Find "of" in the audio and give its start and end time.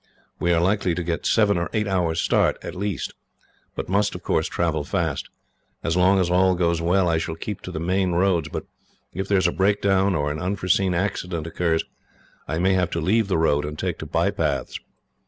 4.15-4.23